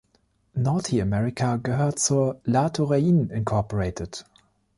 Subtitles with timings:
[0.55, 3.51] Naughty America gehört zur La Touraine, Inc.